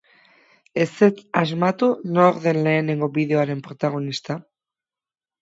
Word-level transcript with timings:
Ezetz 0.85 1.25
asmatu 1.41 1.89
nor 2.15 2.41
den 2.47 2.59
lehenengo 2.69 3.11
bideoaren 3.19 3.63
protagonista? 3.69 4.41